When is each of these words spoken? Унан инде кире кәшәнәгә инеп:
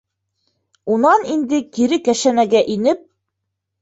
Унан 0.95 1.27
инде 1.35 1.59
кире 1.75 2.01
кәшәнәгә 2.09 2.67
инеп: 2.77 3.09